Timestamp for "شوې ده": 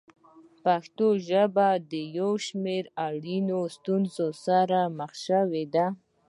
5.25-5.85